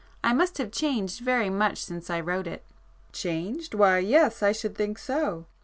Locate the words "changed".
0.71-1.19, 3.11-3.75